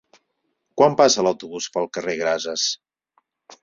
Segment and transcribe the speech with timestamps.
[0.81, 2.69] Quan passa l'autobús pel carrer Grases?